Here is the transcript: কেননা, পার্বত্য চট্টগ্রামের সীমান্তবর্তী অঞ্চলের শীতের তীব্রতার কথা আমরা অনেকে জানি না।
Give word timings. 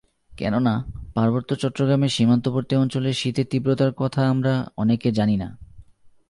কেননা, 0.37 0.73
পার্বত্য 1.13 1.55
চট্টগ্রামের 1.55 2.09
সীমান্তবর্তী 2.09 2.75
অঞ্চলের 2.75 3.13
শীতের 3.13 3.45
তীব্রতার 3.49 3.91
কথা 3.91 4.29
আমরা 4.29 4.53
অনেকে 4.77 5.11
জানি 5.11 5.37
না। 5.37 5.57